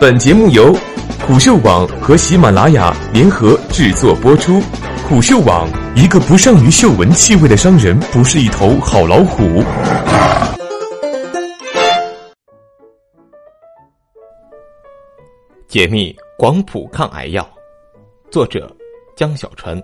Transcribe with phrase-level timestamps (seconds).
[0.00, 0.72] 本节目由
[1.26, 4.60] 虎嗅网和喜马拉雅联合制作播出。
[5.08, 9.60] 虎嗅网：一个不善于嗅闻气味的商人，不是一头好老虎。
[15.66, 17.48] 解密广谱抗癌药，
[18.30, 18.72] 作者
[19.16, 19.82] 江小川。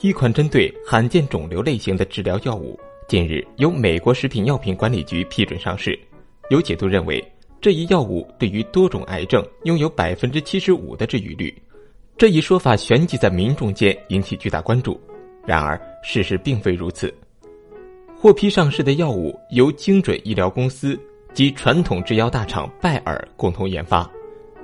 [0.00, 2.78] 一款针对罕见肿瘤类型的治疗药物，
[3.08, 5.98] 近日由美国食品药品管理局批准上市。
[6.50, 7.24] 有解读认为。
[7.60, 11.54] 这一药物对于多种癌症拥有百分之七十五的治愈率，
[12.16, 14.98] 这一说法旋即在民众间引起巨大关注。
[15.44, 17.14] 然而，事实并非如此。
[18.16, 20.98] 获批上市的药物由精准医疗公司
[21.34, 24.10] 及传统制药大厂拜耳共同研发。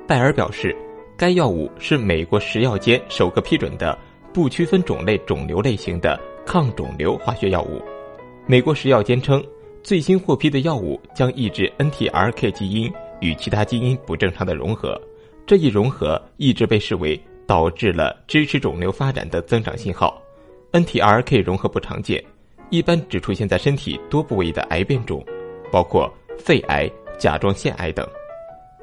[0.06, 0.74] 拜耳表示，
[1.18, 3.98] 该药物是美国食药监首个批准的
[4.32, 7.82] 不区分种类肿瘤类型的抗肿瘤化学药物。
[8.46, 9.44] 美国食药监称。
[9.86, 15.00] 最新获批的药物将抑制 NTRK 基因与其他基因不正常的融合，
[15.46, 20.20] 这一融合一直被视为导致了支持肿瘤发展的增长信号。
[20.72, 22.20] NTRK 融合不常见，
[22.68, 25.24] 一般只出现在身体多部位的癌变中，
[25.70, 28.04] 包括肺癌、甲状腺癌等。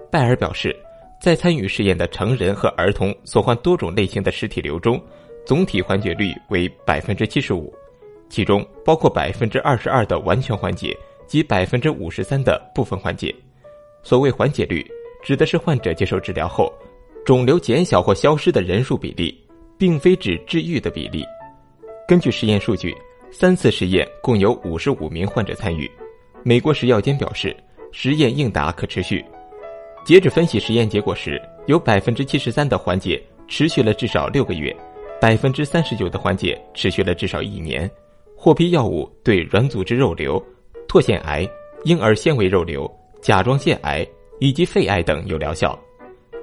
[0.10, 0.74] 拜尔表示，
[1.20, 4.98] 在参与试验的成人和儿童所患多种类型的实体瘤中，
[5.46, 7.74] 总体缓解率为百分之七十五。
[8.34, 13.32] 其中包括百分之二十二的完全缓解及百分之五十三的部分缓解。
[14.02, 14.84] 所谓缓解率，
[15.22, 16.74] 指的是患者接受治疗后，
[17.24, 19.40] 肿瘤减小或消失的人数比例，
[19.78, 21.24] 并非指治愈的比例。
[22.08, 22.98] 根据实验数据，
[23.32, 25.88] 三次实验共有五十五名患者参与。
[26.42, 27.56] 美国食药监表示，
[27.92, 29.24] 实验应答可持续。
[30.04, 34.76] 截止分析实验结果时，有百分之七十三的缓解持续了至少六个月，
[35.22, 37.88] 百分之三十九的缓解持续了至少一年。
[38.44, 40.38] 获批药物对软组织肉瘤、
[40.86, 41.50] 唾腺癌、
[41.86, 44.06] 婴儿纤维肉瘤、甲状腺癌
[44.38, 45.80] 以及肺癌等有疗效。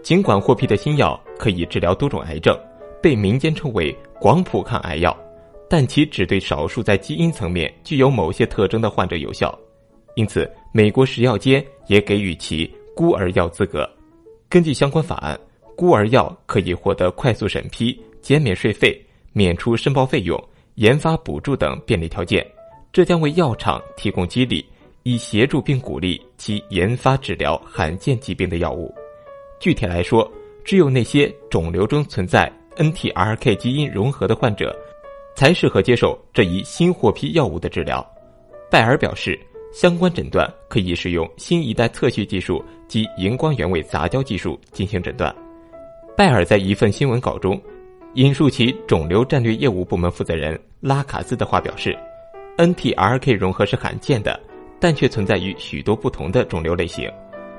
[0.02, 2.58] 尽管获批的新药可以治疗多种癌症，
[3.02, 5.14] 被民间称为广谱抗癌药，
[5.68, 9.54] 但其只对少数在基因层面具有某些特征的患者有效。
[10.14, 12.66] 因此，美国食药监也给予其
[12.96, 13.86] 孤儿药资格。
[14.48, 15.38] 根据相关法案，
[15.76, 18.98] 孤儿药可以获得快速审批、减免税费、
[19.34, 20.42] 免除申报费用。
[20.76, 22.46] 研发补助等便利条件，
[22.92, 24.64] 这将为药厂提供激励，
[25.02, 28.94] 以协助并鼓励其研发治疗罕见疾病的药物。
[29.58, 30.30] 具体来说，
[30.64, 34.74] 只有那些肿瘤中存在 NTRK 基因融合的患者，
[35.34, 38.04] 才适合接受这一新获批药物的治疗。
[38.70, 39.38] 拜尔表示，
[39.72, 45.34] 相关诊断可以使用新一代测序技术及荧光原位杂交技术进行诊断。
[46.16, 47.60] 拜尔在一份新闻稿中。
[48.14, 51.96] 引述其肿瘤战略业务部门负责人拉卡兹的话表示
[52.56, 54.38] ，NTRK 融合是罕见的，
[54.80, 57.08] 但却存在于许多不同的肿瘤类型，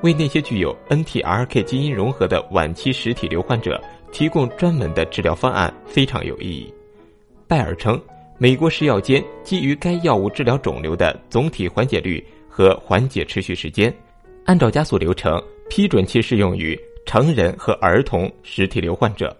[0.02, 3.82] 为那些具有 NTRK 基因融合的晚期实体瘤患者
[4.12, 6.72] 提供专门的治疗方案非常有意义。
[7.48, 7.98] 拜尔称，
[8.36, 13.92] 美国食药监基于该药物治疗肿瘤的总体缓解率和缓解持续时间，
[14.44, 19.34] 按照加速流程批准其适用于成人和儿童实体瘤患者。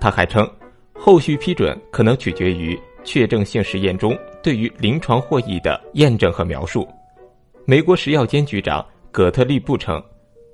[0.00, 0.48] 他还称，
[0.94, 6.86] 后续批准可能取决于确证性实验中对于临床获益的验证和描述。
[7.64, 10.02] 美国食药监局长葛特利布称，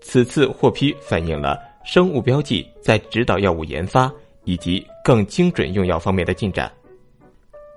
[0.00, 4.10] 此次获批反映了生物标记在指导药物研发
[4.44, 6.70] 以及更精准用药方面的进展。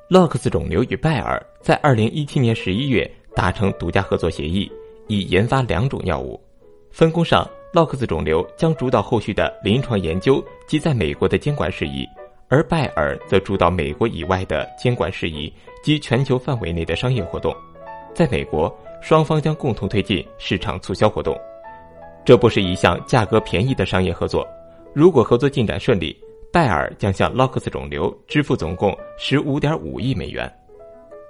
[0.08, 4.72] 洛克斯肿瘤与拜耳在二零一七年十一月达成独家合作协议，
[5.08, 6.40] 以研发两种药物。
[6.92, 7.50] 分工上。
[7.76, 12.08] 洛克斯肿瘤将主导后续的临床研究及在美国的监管事宜，
[12.48, 15.54] 而拜耳则主导美国以外的监管事宜
[15.84, 17.54] 及全球范围内的商业活动。
[18.14, 21.38] 在美国，双方将共同推进市场促销活动。
[22.24, 24.48] 这不是一项价格便宜的商业合作。
[24.94, 26.18] 如果合作进展顺利，
[26.54, 30.50] 拜耳将向洛克斯肿瘤支付总共十五点五亿美元。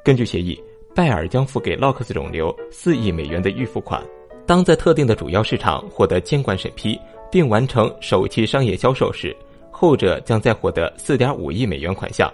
[0.04, 0.62] 根据协议，
[0.94, 4.00] 拜耳将付给洛克斯肿瘤四亿美元的预付款。
[4.46, 7.00] 当在特定的主要市场获得监管审批
[7.32, 9.36] 并完成首期商业销售时，
[9.72, 12.30] 后者将再获得四点五亿美元款项；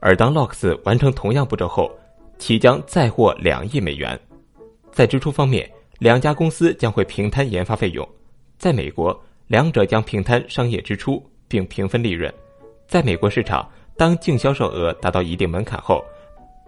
[0.00, 1.90] 而当 Lox 完成同样步骤后，
[2.38, 4.18] 其将再获两亿美元。
[4.90, 8.06] 在支出方面，两家公司将会平摊研发费用。
[8.58, 12.32] 在美国，两者将平摊商业支出并平分利润。
[12.86, 16.04] 在美国市场，当净销售额达到一定门槛后，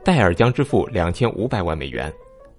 [0.05, 2.13] 戴尔将支付两千五百万美元。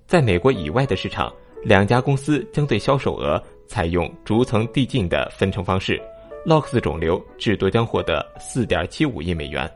[0.05, 1.33] 在美国以外的市场，
[1.63, 6.01] 两家公司将对销售额采用逐层递进的分成方式
[6.45, 9.69] ，Locks 肿瘤至多将获得4.75亿美元。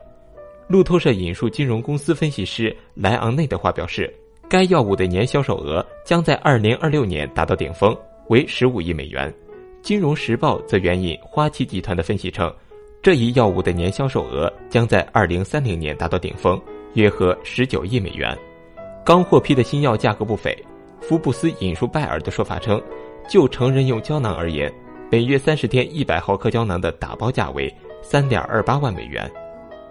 [0.68, 4.12] 路透社引述金融公司分析师莱昂内的话表示，
[4.48, 7.94] 该药物的年销售额将在2026年达到顶峰，
[8.28, 9.32] 为15亿美元。
[9.82, 12.50] 金融时报则援引花旗集团的分析称，
[13.02, 16.58] 这一药物的年销售额将在二零三零年达到顶峰，
[16.94, 18.38] 约合十九亿美元。
[19.04, 20.56] 刚获批的新药价格不菲。
[21.12, 22.82] 福布斯引述拜耳的说法称，
[23.28, 24.72] 就成人用胶囊而言，
[25.10, 27.70] 每月三十天一百毫克胶囊的打包价为
[28.00, 29.30] 三点二八万美元。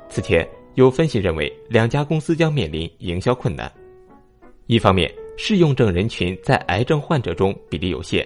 [0.09, 3.71] 此前有分析认为，两家公司将面临营销困难。
[4.65, 8.25] 一方面，适用症人群在癌症患者中比例有限；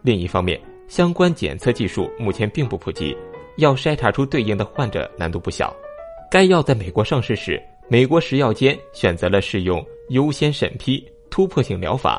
[0.00, 0.58] 另一方面，
[0.88, 3.14] 相关检测技术目前并不普及，
[3.58, 5.76] 要筛查出对应的患者难度不小。
[6.30, 12.18] 该药在美国上市时，美国食药监选择了适用优先审批、突破性疗法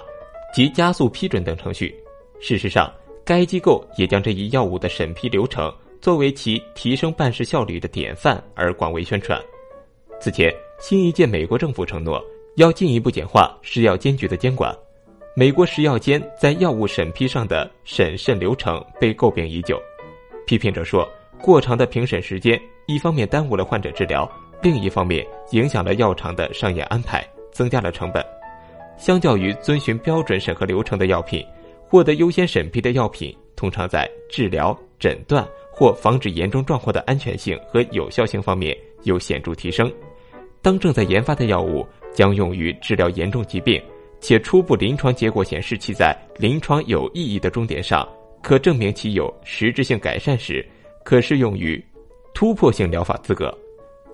[0.54, 1.96] 及加速批准等程序。
[2.40, 2.92] 事实上，
[3.24, 9.40] 该机构也将这一药物的审批流程作为其提升办事效率的典范而广为宣传。
[10.20, 12.24] 此前，新一届美国政府承诺
[12.56, 14.76] 要进一步简化食药监局的监管。
[15.36, 19.80] 美国食药监在药物审批上的审慎流程被诟病已久，
[20.46, 21.10] 批评者说，
[21.42, 24.30] 过长的评审时间一方面耽误了患者治疗，
[24.62, 28.41] 另一方面影响了药厂的商业安排，增加了成本。
[29.02, 31.44] 相较于遵循标准审核流程的药品，
[31.88, 39.92] 获得优先审批的药品通常在治疗、诊断或防止严重状况的安全性和有效性方面有显著提升。
[40.62, 41.84] 当正在研发的药物
[42.14, 43.82] 将用于治疗严重疾病。
[44.20, 48.08] 且初步临床结果显示，其在临床有意义的终点上
[48.44, 50.64] 可证明其有实质性改善时，
[51.04, 51.84] 可适用于
[52.32, 53.52] 突破性疗法资格。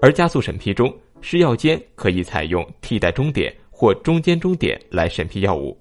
[0.01, 5.77] 而加速审批中，食药监可以采用替代终点或中间终点来审批药物。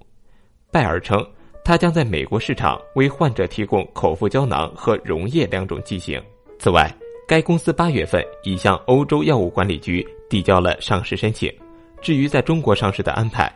[0.71, 1.27] 拜耳称，
[1.65, 6.21] 他将在美国市场为患者提供口服胶囊和溶液两种剂型。
[6.59, 6.95] 此外，
[7.27, 11.51] 该公司八月份已向欧洲药物管理局递交了上市申请。
[11.99, 13.51] 至于在中国上市的安排，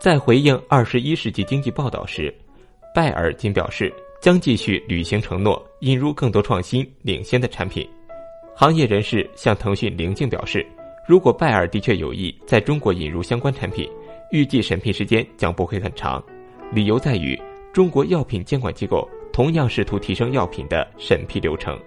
[0.00, 2.34] 在回应《二十一世纪经济报道》时，
[2.94, 7.86] 拜耳仅表示将继续履行承诺，引入更多创新领先的产品。
[8.54, 10.66] 行业人士向腾讯灵境表示，
[11.06, 13.88] 如果拜耳的确有意在中国引入相关产品，
[14.32, 16.22] 预计审批时间将不会很长。
[16.72, 17.40] 理由在于，
[17.72, 21.78] 中国药品监管机构同样试图提升药品的审批流程，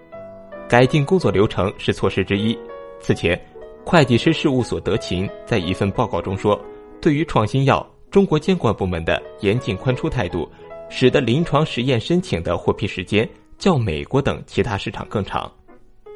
[0.66, 2.58] 改进工作流程是措施之一。
[2.98, 3.38] 此前，
[3.84, 6.58] 会计师事务所德勤在一份报告中说，
[7.00, 7.86] 对于创新药。
[8.10, 10.50] 中国监管部门的严谨宽出态度，
[10.88, 15.48] 使得临床实验申请的获批时间较美国等其他市场更长。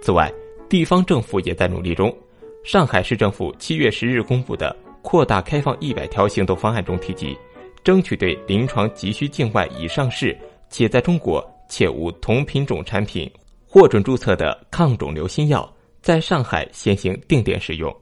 [0.03, 0.29] 此外，
[0.69, 2.13] 地方政府也在努力中。
[2.65, 7.37] 上海市政府七月十日公布的扩大开放一百条行动方案中提及，
[7.85, 10.35] 争取对临床急需境外已上市
[10.71, 13.31] 且在中国且无同品种产品
[13.67, 15.71] 获准注册的抗肿瘤新药，
[16.01, 17.95] 在上海先行定点使用。